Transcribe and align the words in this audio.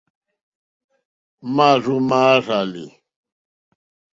Màrzô 1.55 1.95
màrzàlì. 2.09 2.85